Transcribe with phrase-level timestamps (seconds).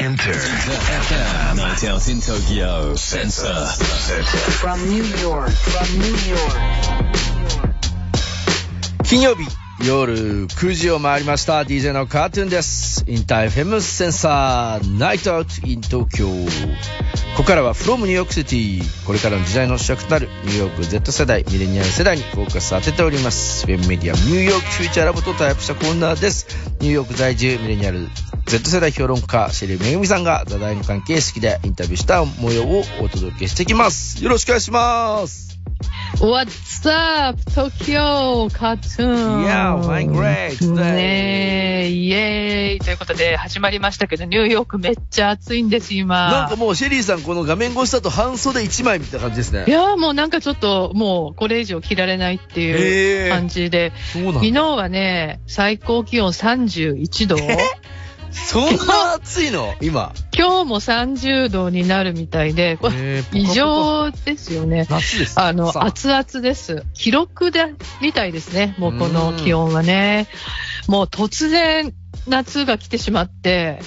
[0.00, 1.56] InterFM.
[1.56, 2.94] Night out in Tokyo.
[2.94, 3.52] Sensor.
[4.56, 6.56] From New York, from New York.
[9.04, 9.44] 金曜日
[9.86, 16.28] 夜9時を回りました DJ のカートゥーンです InterFM Sensor Night Out in 東京
[17.36, 26.46] ここからは from ニューヨークシティこれからの時代の主役となるニューヨーク Z 世代ミレニアル世代にフォーカス当てておりますフェムメディアニューヨークフューチャーラボとタイアップしたコーナーです
[26.80, 28.08] ニューヨーク在住ミレニアル
[28.46, 34.22] Z 世代評論家シェリーめぐみさんが座談の関係式でインタビューした模様をお届けしていきます。
[34.22, 35.50] よろしくお願いします。
[36.18, 39.44] What's up, Tokyo Cartoon?
[39.44, 40.74] Yeah, my great today.
[40.74, 46.30] ねえ、イエーイということで始まりましたけど、ニューヨークめっちゃ暑いんです、今。
[46.30, 49.64] なんかもうシェリーさんこの画面越しだと半袖1枚みたいな感じですね。
[49.66, 54.40] いやーもうなんかちょっともうこれ以上着られないっていう感じで、そうなんだ。
[54.40, 57.36] 昨日はね、最高気温31度。
[58.32, 59.74] そんな暑いの？
[59.82, 60.12] 今。
[60.36, 64.86] 今日も30度になるみたいで、これ異常ですよね。
[64.88, 65.40] 夏です。
[65.40, 66.84] あの、さ熱々です。
[66.94, 68.74] 記録で、みたいですね。
[68.78, 70.28] もうこの気温はね。
[70.88, 71.92] もう突然、
[72.26, 73.80] 夏が来てしまって、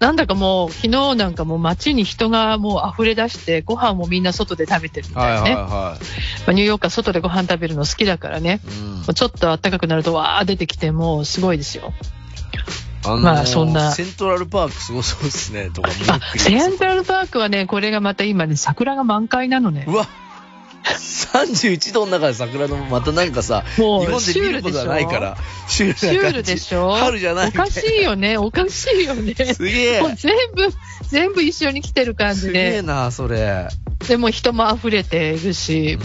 [0.00, 5.62] なんだかもう、昨日なんかもう街に人がもう溢れ出して、ご飯もみんな外で食べてるみはいはいたいなね。
[5.62, 5.96] はま
[6.48, 8.60] あニューヨークは外でご飯食べるの好きだからね。
[8.64, 8.68] い。
[8.68, 11.92] うんもうちょっと暖かくなると、わー出てきて、もうすごいですよ。
[13.04, 13.92] あのーまあそんな。
[13.92, 15.70] セントラルパークすごそうですね。
[15.70, 19.84] とか見あセントラルパークはね、これがまた今ね、桜が満開なのね。
[19.88, 19.94] う。
[19.96, 20.06] わ
[20.84, 26.06] 31度の中で桜のまたなんかさ、日もう、本で見ることはないから、シュールな感じ。
[26.06, 26.92] シュールでしょ？
[26.92, 27.48] 春じゃない。
[27.48, 29.34] おかしいよね、 おかしいよね。
[29.54, 30.00] すげえ。
[30.02, 30.68] もう全部、
[31.08, 33.68] 全部一緒に来てる感すじで、げえな、それ。
[34.06, 35.98] でも人も溢れているし、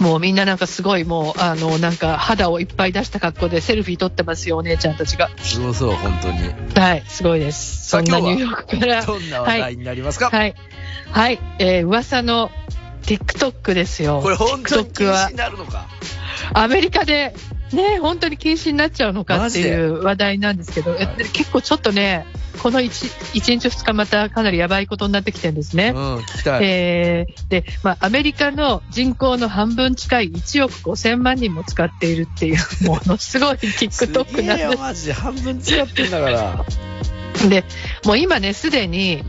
[0.00, 5.30] もうみんななんかすごいもう、あの、なんか肌をいっぱい出した格好でセルフィー撮ってますよ、お姉ちゃんたちが。
[5.38, 6.38] すごそう、本当に。
[6.74, 7.88] はい、すごいです。
[7.88, 9.04] そんなニューヨークから。
[9.04, 10.54] どんな話題になりますか、はい。
[11.10, 12.50] はい、えー、噂の
[13.02, 14.20] TikTok ですよ。
[14.22, 15.88] これ本当に禁止になるのか？
[16.52, 17.34] アメリカで、
[17.72, 20.96] ね、本当に禁止になっちゃうのかっていう話題なんですけど、
[21.32, 22.26] 結構ちょっとね、
[22.62, 22.88] この 1,
[23.34, 25.92] 1日2日またかなりやばいことになってきてるんですね。
[25.94, 26.24] うん。
[26.60, 35.12] えーで、まあ、アメリカの人口の半分近い1億5000万人も使っているっていう、 ものすごい TikTok なんでマジで。
[35.12, 36.64] 半分使ってんだから。
[37.34, 37.48] す。
[37.48, 37.64] で、
[38.04, 39.24] もう今ね、すでに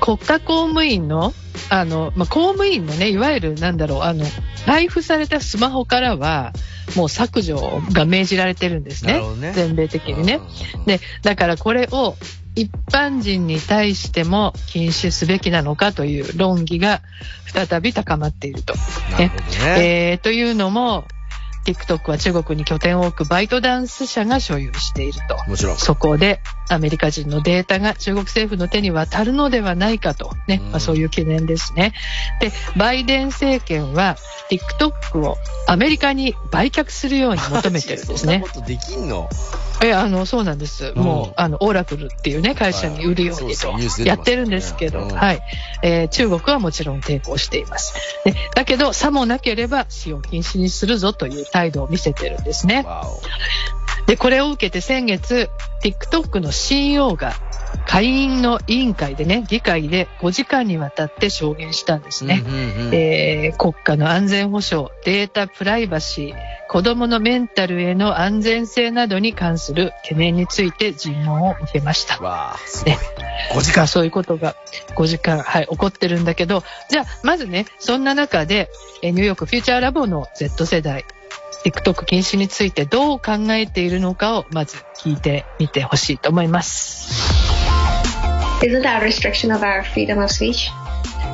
[0.00, 1.34] 国家公務員の、
[1.70, 4.24] あの、まあ、公務員のね、いわゆるなんだろう、あの、
[4.66, 6.52] 配布されたスマホからは、
[6.96, 9.20] もう削除が命じられてるんですね。
[9.36, 10.40] ね全米的にね。
[10.86, 12.16] で、だからこれを
[12.54, 17.02] 一般人に対しても禁止すべきなのかという論議が
[17.46, 18.74] 再び高まっていると。
[19.12, 20.10] なるほどね。
[20.10, 21.04] えーというのも、
[21.64, 25.50] TikTok は中国に拠点を置くバイトダンス社が所有していると。
[25.50, 25.76] もちろん。
[25.76, 31.94] そこでアメリカ人のデータが中国政府の手に渡るのではないかと、ねうんまあ、そういう懸念ですね。
[32.40, 34.16] で、バイデン政権は
[34.50, 35.36] TikTok を
[35.66, 38.60] アメリカに売却するように求めてるんですね そんな。
[38.60, 39.28] ことできんの？
[39.80, 40.92] え、あの、そうなんです。
[40.96, 43.72] うんもう、あの、オーラクルっていうね、会社に売るようにと
[44.04, 45.40] やってるんですけど、うんはい。
[45.82, 47.94] えー中国はもちろん抵抗しています。
[48.24, 52.84] でだけど、さもなければ使用禁止にするぞという態度を見せてるんですね。
[54.08, 55.50] で、これを受けて先月、
[55.82, 57.34] TikTok の CEO が
[57.86, 62.42] 会員の委員会でね、議会で5時間にわたって証言したんですね。
[62.42, 66.34] うんうんうんえー国家の安全保障、データプライバシー、
[66.70, 72.18] 子供のメンタルへの安全性などに関する懸念について尋問を受けました。
[72.22, 73.00] わあ、すごいね。
[73.52, 73.80] 5時間。
[73.80, 74.56] まあそういうことが
[74.96, 78.70] 5時間、はい、起こってるんだけど、じゃあ、まずね、そんな中で、
[79.02, 81.04] えーニューヨークフューチャーラボの Z 世代、
[81.64, 87.12] TikTok 禁止についてどう考えているのかをまず聞いてみてほしいと思います。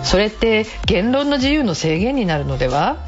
[0.02, 2.98] それって言論の自由の制限になるのでは？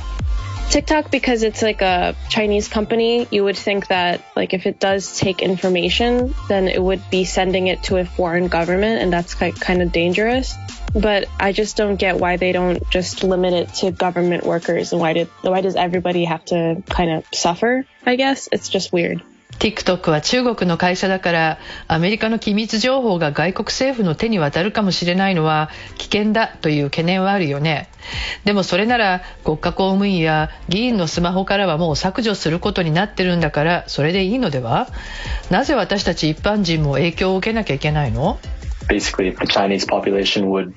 [0.71, 5.19] TikTok because it's like a Chinese company, you would think that like if it does
[5.19, 9.53] take information, then it would be sending it to a foreign government and that's ki-
[9.53, 10.54] kind of dangerous.
[10.95, 15.01] But I just don't get why they don't just limit it to government workers and
[15.01, 17.86] why did why does everybody have to kind of suffer?
[18.04, 19.22] I guess it's just weird.
[19.59, 21.59] TikTok は中国の会社だから
[21.89, 27.89] アメリカの機密情報が外国政府の手に渡るかもしれないのは危険だという懸念はあるよね。
[28.45, 34.89] でもそれなら国家公務員や議員のスマホからはもう削除することになってるんだからそれでいいのでは？
[35.51, 38.39] なぜ私たち一般人も影響を受けなきゃいけないの
[38.89, 40.73] ？Basically if the Chinese population would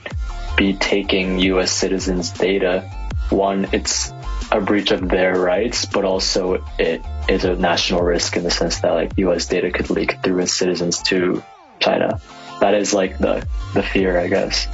[0.57, 2.83] be taking US citizens' data,
[3.29, 4.13] one, it's
[4.51, 8.81] a breach of their rights, but also it is a national risk in the sense
[8.81, 11.43] that like US data could leak through its citizens to
[11.79, 12.19] China.
[12.59, 14.67] that is like the the fear, I guess.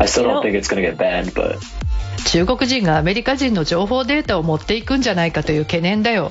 [0.00, 1.58] I still don't think it's gonna get banned, but
[2.24, 6.30] 中国人がアメリカ人の情報データを持っていくんじゃないかという懸念だよ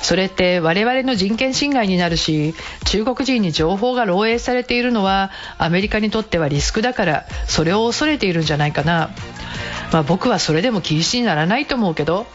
[0.00, 2.54] それって我々の人権侵害になるし
[2.86, 9.10] 中国人に情報が漏洩されているのはアメリカにとってはリスクだからそれを恐れているんじゃないかな、
[9.92, 12.26] まあ、僕はそれでも禁止にならないと思うけど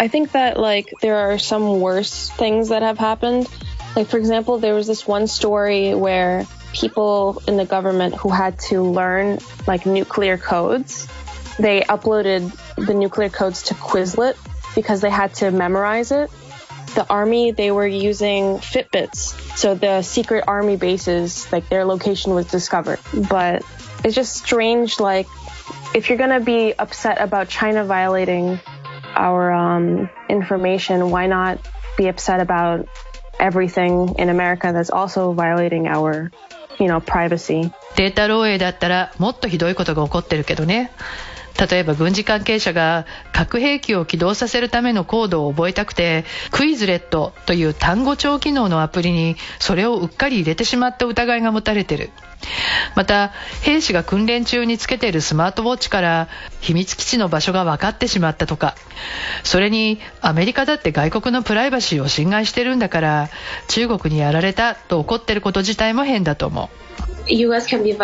[0.00, 3.46] I think that like there are some worse things that have happened.
[3.94, 8.58] Like for example, there was this one story where people in the government who had
[8.70, 11.06] to learn like nuclear codes,
[11.58, 14.38] they uploaded the nuclear codes to Quizlet
[14.74, 16.30] because they had to memorize it.
[16.94, 22.46] The army they were using Fitbits, so the secret army bases like their location was
[22.46, 23.00] discovered.
[23.28, 23.64] But
[24.02, 25.26] it's just strange like
[25.94, 28.60] if you're gonna be upset about China violating
[29.15, 31.59] our um, information, why not
[31.97, 32.87] be upset about
[33.39, 36.31] everything in America that's also violating our,
[36.79, 37.71] you know, privacy?
[37.95, 40.91] データ漏洩だったらもっとひどいことが起こってるけどね
[41.68, 52.10] 例えば軍事関係者が核兵器を起動させるためのコードを覚えたくてクイズレットという単語帳機能のアプリにそれをうっかり入れてしまった疑いが持たれてる。
[52.96, 56.28] また兵士が訓練中につけているスマートウォッチから
[56.62, 58.74] 秘密基地の場所が分かってしまったとか。
[59.44, 63.28] それにアメリカだって外国のプライバシーを侵害してるんだから
[63.68, 66.70] 中国にやられたと怒ってること自体も変だと思
[67.28, 67.32] う。
[67.32, 67.94] US can be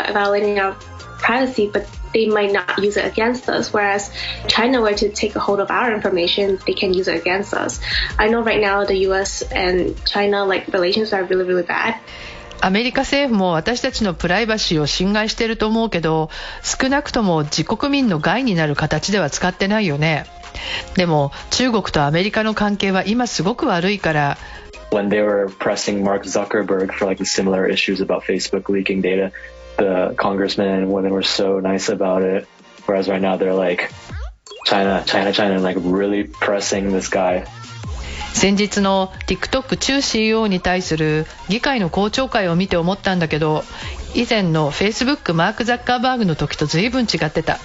[1.18, 3.72] privacy, but they might not use it against us.
[3.72, 4.10] Whereas
[4.48, 7.80] China were to take a hold of our information, they can use it against us.
[8.18, 11.94] I know right now the US and China like relations are really, really bad.
[12.62, 16.30] アメリカ政府も私たちのプライバシーを侵害していると思うけど
[16.62, 20.24] 少なくとも自国民の害になる形では使ってないよね
[20.96, 24.38] でも中国とアメリカの関係は今すごく悪いから
[24.90, 29.32] when they were pressing Mark Zuckerberg for like similar issues about Facebook leaking data,
[29.76, 32.46] the congressmen and women were so nice about it.
[32.87, 33.90] Whereas right now they're like,
[34.64, 37.44] China, China, China, and like really pressing this guy.
[38.34, 43.64] 先日の TikTok 中 CEO に対する議会の公聴会を見て思ったんだけど
[44.14, 47.58] 以前の Facebook マーク・ザッカーバーグの時と随分違ってた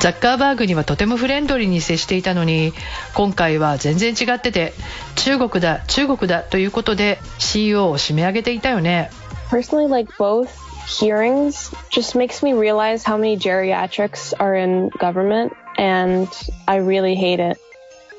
[0.00, 2.72] ザッカーバーグにはとてもフレンドリーに接していたのに
[3.14, 4.72] 今回は全然違ってて
[5.14, 9.10] 中国だ中国だということで CEO を締め上げていたよね
[9.50, 10.48] Personally, like both
[10.87, 16.27] hearings just makes me realize how many geriatrics are in government, and
[16.67, 17.57] I really hate it.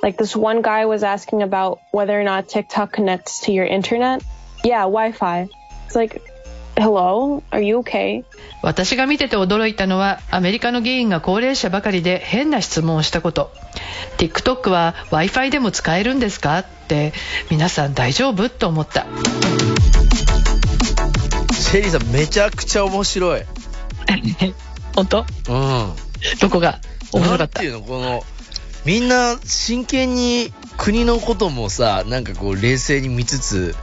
[0.02, 4.22] Like this one guy was asking about whether or not TikTok connects to your internet.
[4.62, 5.48] Yeah, Wi-Fi.
[5.86, 6.22] It's like,
[6.76, 8.24] hello, are you okay?
[8.62, 13.50] 私が見てて驚いたのはアメリカの議員が高齢者ばかりで変な質問をしたこと
[14.18, 17.12] TikTok は w i f i でも使えるんですかって
[17.50, 19.06] 皆さん大丈夫と思った
[21.73, 23.41] シェリーさんめちゃくちゃ面白い。
[23.41, 23.45] うん。
[24.93, 25.25] 本当
[26.39, 26.79] どこが？
[27.11, 27.63] 面白かった？
[27.63, 27.81] なんていうの？
[27.81, 28.23] この、
[28.85, 33.75] みんな真剣に国のこともさ、なんかこう冷静に見つつ、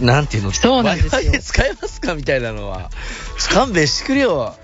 [0.00, 0.52] なんていうの？
[0.52, 2.14] そうなんですよ使えますか？
[2.14, 2.90] みたいなのは。
[3.50, 4.56] 勘弁してくれよ。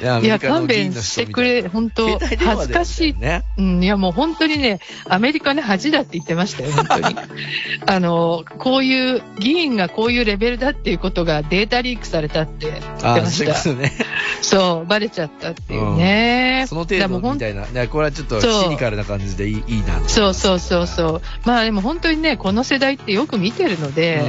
[0.00, 3.44] いや勘弁してくれ本当恥ずかしいね。
[3.56, 7.16] うん、いやもう本当にね、アメリカの恥だって言ってましたよ、本当に。
[7.86, 13.54] あの、こういう、議員がこういうレベルだっていうことがデータリークされたって言ってあました。
[13.54, 13.92] そうね。
[14.40, 16.66] そう、バレちゃったっていうね。
[16.68, 17.66] その程度みたいな。
[17.66, 20.00] いやこれはちょっとシニカルな感じでいいいいな。
[20.06, 21.22] そうそうそうそう。
[21.44, 24.22] まあでも本当にね、この世代ってよく見てるので、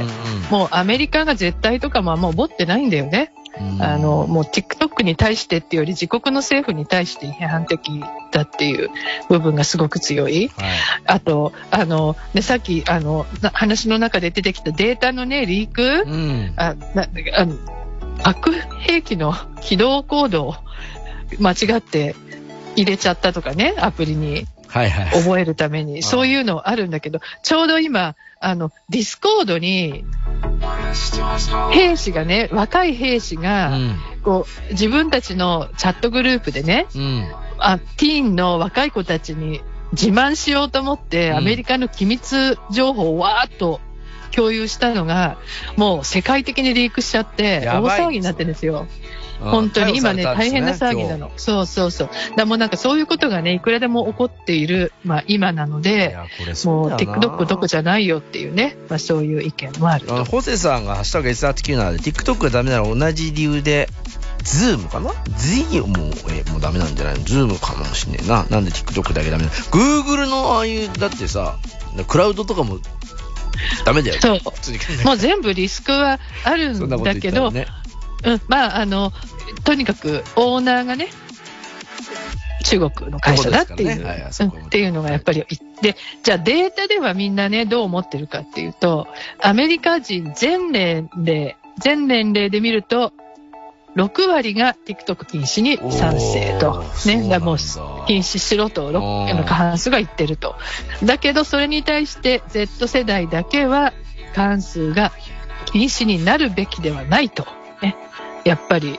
[0.50, 3.32] もうアメリカが絶対とかもあんま思ってないんだよね。
[3.80, 8.90] あの、もう TikTok に対してっていうより自国の政府に対して批判的だっていう
[9.28, 10.48] 部分がすごく強い。
[10.56, 10.70] はい。
[11.06, 16.52] あと、あの、ね、さっき、あの、な話の中で出てきたデータのね、リーク、うん。
[16.56, 17.56] あ、な、あの、
[18.22, 20.54] 核兵器の起動コードを
[21.38, 22.14] 間違って
[22.76, 25.20] 入れちゃったとかね、アプリにはいはい。
[25.20, 30.04] 覚えるために、そういうのあるんだけど、ちょうど今、あの、ディスコードに、
[31.72, 33.98] 兵士がね、若い兵士うが、ん。
[34.22, 37.28] こう、自分たちのチャットグループでね、うん。
[37.58, 43.80] あ、ティーンの若い子たちに自慢しようと思って、うんアメリカの機密情報をわーっと
[44.34, 45.38] 共有したのが、
[45.76, 48.86] もう世界的にリークしちゃって、大騒ぎになってるんですよ。
[49.40, 51.30] 本当に今ね、大変な騒ぎなの。
[51.36, 52.10] そうそうそう。
[52.36, 56.16] だもうなんかそういうことがね、いくらでも起こっている、まあ今なのいで、
[56.64, 60.24] もう TikTok どこじゃないよっていうね、まあそういう意見もあると。
[60.24, 63.88] ホセさんがハッシュタグ SRT97 で TikTok がダメなら同じ理由で、
[64.42, 67.24] ズームかな ?Z もう、え、もうダメなんじゃないの？
[67.24, 68.46] ズームかもしんねえな。
[68.50, 71.58] なんで TikTok だけダメなの ?Google のああいう、だってさ、
[72.08, 72.78] クラウドとかも
[73.84, 74.20] ダメだよ。
[74.20, 74.40] そう。
[75.04, 77.66] もう全部リスクはあるんだけど、ね。
[78.24, 79.12] うん、まあ、あの、
[79.64, 81.08] とにかくオーナーがね、
[82.64, 85.44] 中国の会社だっていう、ねはっていうのがやっぱり、
[85.82, 89.08] で、じゃあデータではみんなね、どう思ってるかっていうと、
[89.40, 93.12] アメリカ人全年齢、全年齢で見ると、
[93.96, 96.84] 6割が TikTok 禁止に賛成と。
[97.06, 97.38] ね。
[97.40, 97.56] もう
[98.06, 100.56] 禁止しろと、過半数が言ってると。
[101.02, 103.92] だけど、それに対して Z 世代だけは、
[104.34, 105.12] 過半数が
[105.66, 107.46] 禁止になるべきではないと。
[107.82, 107.96] ね。
[108.44, 108.98] やっぱり、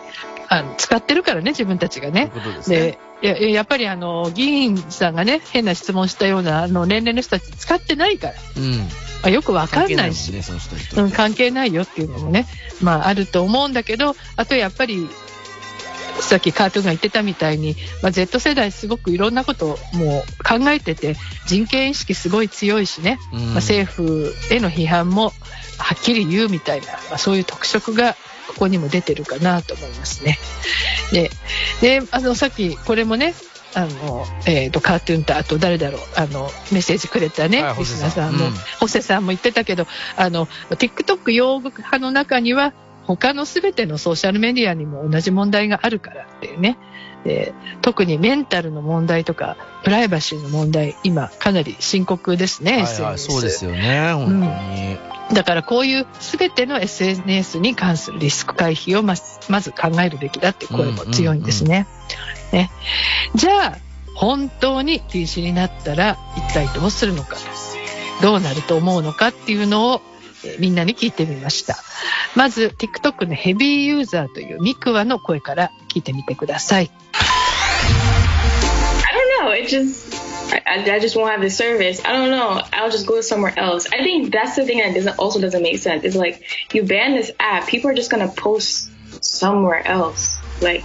[0.50, 2.32] あの使ってるからね、自分たちがね。
[2.58, 3.00] ですね。
[3.22, 8.78] ややっぱりあの、議員さんがね、変な質問したような、あの、年齢の人たち使ってないから、うん。
[8.80, 8.88] ま
[9.24, 10.34] あ、よくわかんないし。
[10.98, 12.48] うん、関係ないよっていうのもね、
[12.82, 15.08] まああると思うんだけど、あとやっぱり、
[16.20, 23.40] さっきカートゥーンが言ってたみたいに、まあ、Z 世代すごくいろんなことをもう考えてて、人権意識すごい強いしね、うん。
[23.40, 25.32] まあ、政府への批判も
[25.78, 28.16] はっきり言うみたいな、まあ、そういう特色が
[28.52, 30.38] ここにも出てるかなと思いますね。
[31.12, 31.32] で、
[31.82, 33.34] であのさっきこれもね、
[33.74, 42.74] あの、えっ、と、カートゥーンと、あと誰だろう、あの、メッセージくれたね、はいリスナーさんも、うんホセさんも言ってたけど、あの、TikTok 用語派の中には、
[43.06, 46.78] 他のすべてのソーシャルメディアにも同じ問題があるからっていうね。
[47.24, 55.12] で特にメンタルの問題とか、プライバシーの問題、今かなり深刻ですね、はいはい、そうですよね、本当に。
[55.34, 61.88] だからこういうすべての SNS に関するリスク回避をまずまず考えるべきだって声も強いんですね。
[62.52, 62.70] ね。
[63.36, 63.78] じゃあ、
[64.16, 67.38] 本当に禁止になったら一体どうするのか、
[68.22, 70.02] どうなると思うのかっていうのを、
[70.44, 71.78] えーみんなに聞いてみました。
[72.36, 76.90] まず TikTok のヘビーユーザーというミクワの声から聞いてみてください。
[79.04, 79.52] I don't know.
[79.52, 80.16] It just,
[80.54, 82.02] I, I I just won't have the service.
[82.06, 82.62] I don't know.
[82.72, 83.88] I'll just go somewhere else.
[83.92, 86.04] I think that's the thing that doesn't also doesn't make sense.
[86.04, 86.42] It's like
[86.74, 88.90] you ban this app, people are just gonna post
[89.24, 90.38] somewhere else.
[90.62, 90.84] Like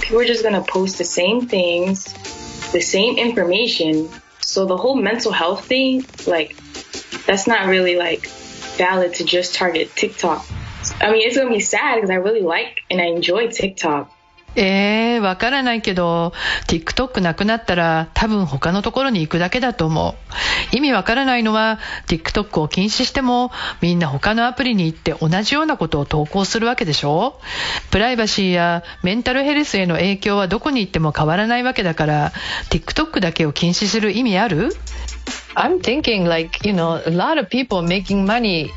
[0.00, 2.04] people are just gonna post the same things,
[2.72, 4.08] the same information.
[4.40, 6.56] So the whole mental health thing, like
[7.26, 8.30] that's not really like
[8.76, 10.40] valid to just target TikTok.
[11.00, 14.06] I mean, it's gonna be sad because I really like and I enjoy TikTok.
[14.56, 16.32] えー、わからないけど、
[16.68, 20.10] TikTok なくなったら多分他のところに行くだけだと思
[20.72, 20.76] う。
[20.76, 23.50] 意味わからないのは、TikTok を禁止しても、
[23.80, 27.40] みんな他のアプリに行って同じようなことを投稿するわけでしょ？
[27.90, 32.32] プライバシーやメンタルヘルスへの影響はどこに行っても変わらないわけだから、
[32.70, 34.68] TikTok だけを禁止する意味ある？
[35.55, 38.71] I'm thinking like, you know, a lot of people making money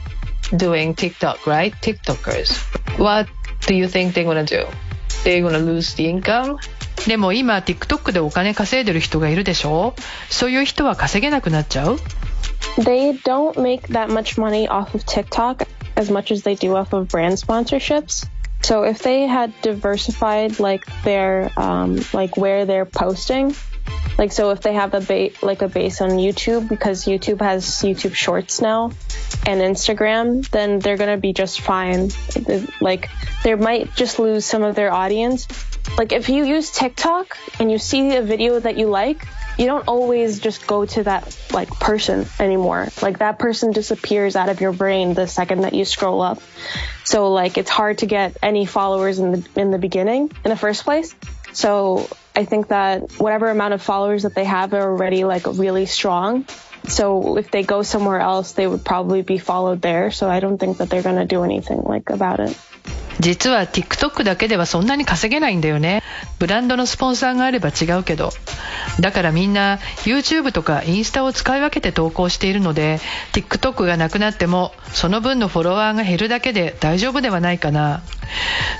[0.56, 1.72] doing TikTok, right?
[1.80, 2.98] TikTokers.
[2.98, 3.28] What
[3.66, 4.66] do you think they're gonna do?
[5.24, 6.58] They're gonna lose the income?
[7.06, 9.94] でも今 TikTok でお金稼いでる人がいるでしょ
[10.30, 11.96] そういう人は稼げなくなっちゃう
[12.78, 15.66] They don't make that much money off of TikTok
[15.96, 18.26] as much as they do off of brand sponsorships.
[18.62, 23.54] So if they had diversified like their um, like where they're posting,
[24.17, 27.65] like so if they have a ba- like a base on YouTube because YouTube has
[27.65, 28.91] YouTube Shorts now
[29.45, 32.09] and Instagram, then they're gonna be just fine.
[32.81, 33.09] Like
[33.43, 35.47] they might just lose some of their audience.
[35.97, 39.25] Like if you use TikTok and you see a video that you like,
[39.57, 42.87] you don't always just go to that like person anymore.
[43.01, 46.41] Like that person disappears out of your brain the second that you scroll up.
[47.03, 50.57] So like it's hard to get any followers in the in the beginning in the
[50.57, 51.15] first place.
[51.57, 55.87] So I think that whatever amount of followers that they have are already like really
[55.87, 56.45] strong.
[56.87, 60.11] So if they go somewhere else, they would probably be followed there.
[60.11, 62.55] So I don't think that they're gonna do anything like about it.
[63.19, 66.03] 実は TikTok だけではそんなに稼げないんだよね。
[66.39, 68.31] ブランドのスポンサーがあれば違うけど。
[68.99, 72.99] だからみんな YouTube とかインスタを使い分けて投稿しているので
[73.33, 78.01] TikTok がなくなってもその分のフォロワーが減るだけで大丈夫ではないかな。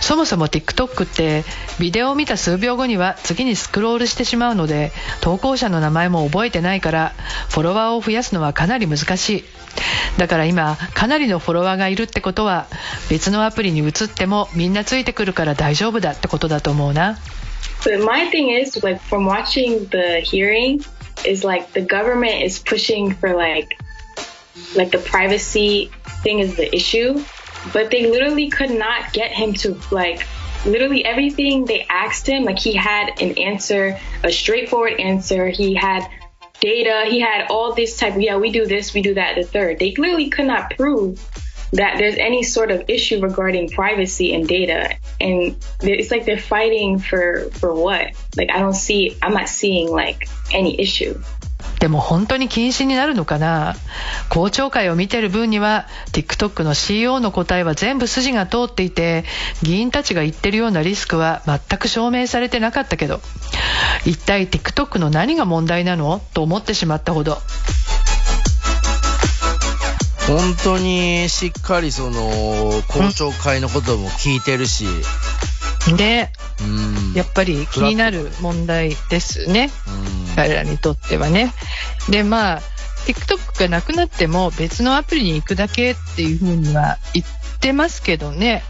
[0.01, 1.43] そもそも TikTok って
[1.79, 4.91] ビデオを見た数秒後には次にスクロールしてしまうので
[5.21, 7.13] 投稿者の名前も覚えてないから
[7.49, 9.45] フォロワーを増やすのはかなり難しい。
[10.17, 12.67] だから今かなりのフォロワーがいるってことは
[13.09, 17.17] 別のアプリに移ってもみんなついてくるから大丈夫だってことだと思うな。
[17.83, 20.83] But my thing is like from watching the hearing
[21.25, 23.77] is like the government is pushing for like
[24.75, 25.91] like the privacy
[26.23, 27.23] thing is the issue,
[27.73, 30.25] but they literally could not get him to like
[30.65, 35.47] literally everything they asked him like he had an answer, a straightforward answer.
[35.49, 36.07] He had
[36.59, 39.79] data, he had all this type yeah, we do this, we do that, the third.
[39.79, 41.23] They clearly could not prove
[41.73, 44.95] that there's any sort of issue regarding privacy and data.
[45.19, 48.13] And it's like they're fighting for for what?
[48.37, 51.21] Like i don't see i'm not seeing like any issue
[51.79, 53.75] でも本当に禁止になるのかな。
[54.29, 59.25] 公聴会を見てる分には TikTok の CEO の答えは全部筋が通っていて
[59.61, 63.21] 議員たちが言ってるようなリスクは全く証明されてなかったけど
[64.05, 66.21] 一体 TikTok の何が問題なの？
[66.33, 67.37] と思ってしまったほど。
[70.27, 72.19] 本当にしっかりその
[72.89, 74.85] 公聴会のことも聞いてるし、
[75.95, 76.29] で
[76.61, 77.13] うん。
[77.13, 79.69] やっぱり気になる問題ですね。
[80.29, 80.35] うん。
[80.35, 81.53] 彼らにとってはね。
[82.09, 82.61] でまあ
[83.07, 88.63] TikTok がなくなっても別のアプリに行くだけっていうふうには言ってますけどね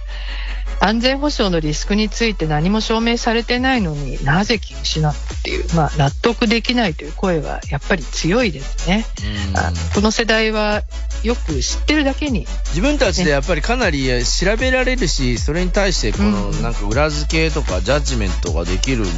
[0.80, 9.06] 安全保障のリスクについて何も証明されてないのになぜ禁止なのっていう、まあ、納得できないという声はやっぱり強いですね。
[9.50, 10.84] うんあこの世代は
[11.24, 19.10] よく知ってるだけに自分たちでやっぱりかなり調べられるし、それに対してこのうんなんか裏付けとかジャッジメントができるんで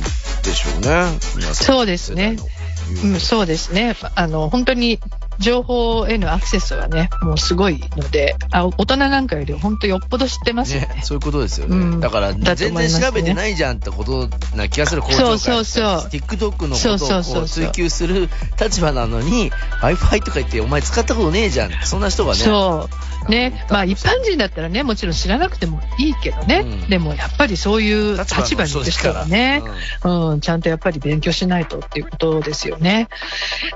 [0.53, 1.19] しょうね。
[1.35, 2.37] 皆さんそうですね。
[3.03, 3.95] うん、そうですね。
[4.15, 4.99] あの、本当に
[5.39, 10.87] 情報へのアクセスはね、もうすごいので、あ大人なんかより本当よっぽど知ってますよね。
[10.87, 11.75] ね、そういうことですよね。
[11.77, 18.29] うんだから、全然調べてないじゃんってことな気がする、校長そう会そうそう TikTok のことを追求する
[18.59, 21.71] 立場なのに、Wi-Fi とか言って、お前使ったことねえじゃん。
[21.83, 22.39] そんな人がね。
[22.39, 22.89] そ
[23.27, 23.31] う。
[23.31, 23.65] ね。
[23.69, 26.63] まあ一般人だったらね、もちろん知らなくてもいいけどね。
[26.65, 29.61] うんでもやっぱりそういう立場にいる人がね、
[30.03, 33.09] うんうん、ちゃんとやっぱり勉強しないとっていうことですよね。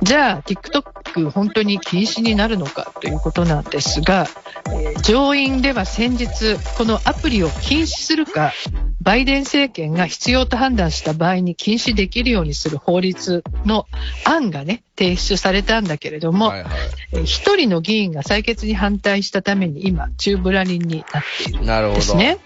[0.02, 4.28] じゃあ、TikTok 本当に禁止になるのかということなんですが、
[4.68, 8.54] えー上院では先日、このアプリを禁止するか、
[9.02, 13.86] バイデン政権が必要と判断した場合に禁止できるようにする法律の
[14.24, 16.70] 案がね、提出されたんだけれども、はいは
[17.12, 21.66] えー一人の議員が採決に反対したために今、宙ぶらりんになっているい。
[21.66, 22.00] なるほど。
[22.00, 22.38] ですね。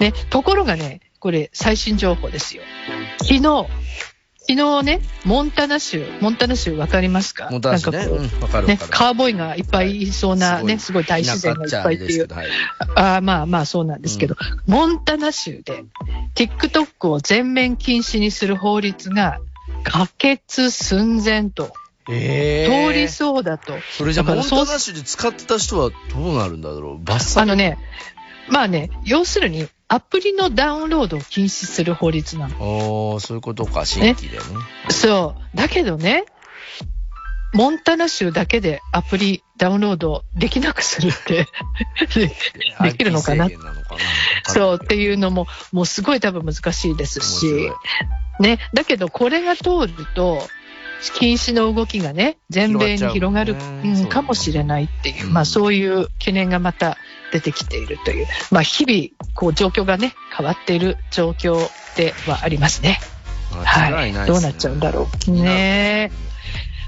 [0.00, 2.62] ね、ところがね、これ最新情報ですよ。
[3.18, 3.66] 昨日、
[4.50, 7.48] 昨日ね、モンタナ州、モンタナ州わかりますか？
[7.50, 7.98] モンタナ市ね。
[7.98, 8.78] なんかるわね。
[8.88, 10.06] カーボーイがいっぱいい。
[10.10, 12.28] そうなね、はいすごい大自然がいっぱいっていう。
[12.96, 14.36] あまあまあそうなんですけど、
[14.66, 15.84] モンタナ州で
[16.34, 19.38] TikTok を全面禁止にする法律が
[19.84, 21.70] 可決寸前と。
[22.08, 22.66] え。
[22.70, 23.74] ー通りそうだと。
[23.98, 27.04] それじゃあ、モンタナ州で使ってた人はどうなるんだろう？
[27.04, 27.76] 罰則あのね、
[28.48, 32.56] まあね、要するにアプリのダウンロードを禁止する法律なの。
[33.12, 34.44] おー、そういうことか、新規でね。
[34.90, 35.56] そう。
[35.56, 36.24] だけどね、
[37.54, 41.46] モンタナ州だけでアプリダウンロードできなくするって
[42.14, 42.26] で
[42.90, 43.48] できるのかな
[44.46, 47.72] そうっていうのも、もうすごい多分難しいです面し
[48.40, 48.58] ね。
[48.74, 50.46] だけどこれが通ると、
[51.14, 53.56] 禁止の動きがね、全米に広がる、
[54.08, 56.96] かもしれないっていう、うんまあそういう懸念がまた
[57.32, 62.98] 出てきているという、まあ日々、こう状況がね、変わっている状況ではありますね。
[63.50, 64.12] はい。
[64.12, 65.30] どうなっちゃうんだろう。
[65.30, 66.10] ね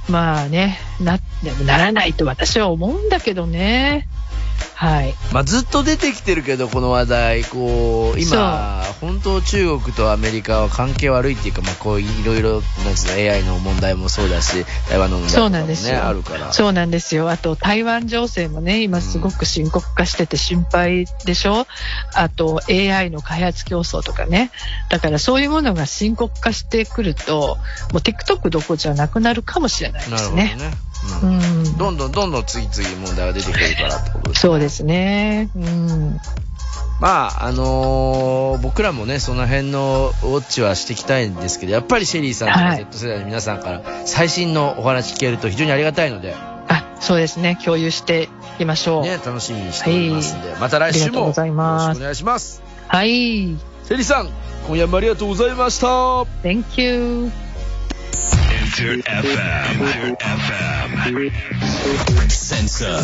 [0.08, 0.10] え。
[0.10, 4.08] まあね、な、でもならないと私は思うんだけどね。
[4.80, 5.14] はい。
[5.30, 16.06] まあ、ずっと出てきてるけど、この話題、こう、今、本当中国とアメリカは関係悪いっていうか、まあ、こう、いろいろ、なんつうの、AI の問題もそうだし、台湾の問題もね、なんですよ。
[16.06, 16.50] あるから。
[16.54, 17.28] そうなんですよ。
[17.28, 21.66] あと、台湾情勢もね、今すごく深刻化してて心配でしょ？
[22.14, 24.50] あと、AI の開発競争とかね。
[24.88, 27.58] だからそういうものが深刻化してくると、
[27.92, 30.56] もう TikTok どころじゃなくなるかもしれないでなるほどすね。
[31.06, 31.12] ね。
[31.22, 31.78] ううんん。
[31.78, 35.50] どんどんどんどん次々問題が出てくるからってことですねそうですね。
[35.56, 36.20] うん。
[37.00, 46.34] まあ、あのー僕らもね、その辺のウォッチはしていきたいんですけど、やっぱりシェリーさんとかはい Z 世代の皆さんから最新のお話聞けると非常にありがたいので、
[46.68, 47.58] あ、そうですね。
[47.64, 49.02] 共有していきましょう。
[49.02, 52.62] ね、楽しみにしておりますんで、また来週もよろしくお願いします。
[52.86, 53.08] はい。
[53.08, 54.28] シェリーさん、
[54.68, 55.86] 今夜もありがとうございました。
[56.42, 57.49] Thank you.
[58.80, 59.92] Enter FM.
[59.92, 61.30] Enter FM.
[62.32, 63.02] Sensor.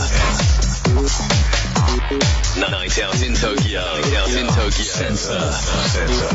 [2.71, 3.83] Night out in Tokyo.
[3.83, 4.71] Night out in Tokyo.
[4.71, 5.53] Sensor.
[5.53, 6.29] Sensor.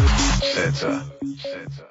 [0.45, 1.03] Sensor.
[1.37, 1.90] Sensor.